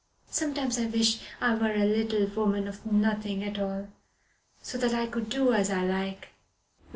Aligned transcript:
Sometimes 0.31 0.79
I 0.79 0.85
wish 0.87 1.19
I 1.39 1.53
were 1.53 1.73
a 1.73 1.85
little 1.85 2.25
woman 2.25 2.67
of 2.67 2.87
nothing 2.87 3.43
at 3.43 3.59
all, 3.59 3.87
so 4.59 4.79
that 4.79 4.95
I 4.95 5.05
could 5.05 5.29
do 5.29 5.53
as 5.53 5.69
I 5.69 5.85
like. 5.85 6.29